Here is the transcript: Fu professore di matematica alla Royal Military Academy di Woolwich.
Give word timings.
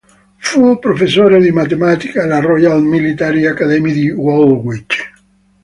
Fu 0.37 0.79
professore 0.79 1.39
di 1.39 1.51
matematica 1.51 2.23
alla 2.23 2.39
Royal 2.39 2.81
Military 2.81 3.45
Academy 3.45 3.91
di 3.93 4.09
Woolwich. 4.09 5.13